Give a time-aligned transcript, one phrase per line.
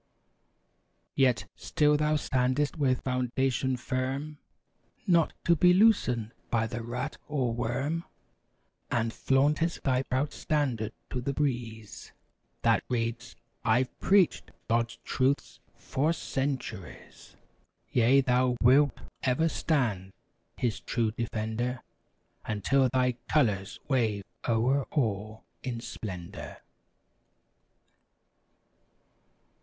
[1.13, 4.39] Yet, still thou standest with foundation firm,
[5.05, 8.05] Not to be loosened by the rat or worm;
[8.89, 12.13] And flauntest thy proud Standard to the breeze
[12.63, 17.35] That reads: "I've preached God's truths for cen¬ turies!"
[17.91, 18.21] Yea!
[18.21, 20.13] thou wilt ever stand.
[20.57, 21.83] His true defender.
[22.43, 26.57] Until thy colors wave o'er all in splendor.